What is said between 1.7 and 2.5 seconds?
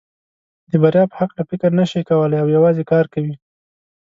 نشي کولای